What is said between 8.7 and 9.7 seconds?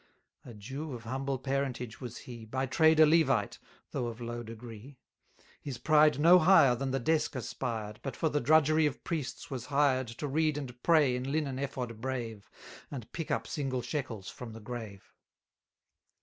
of priests was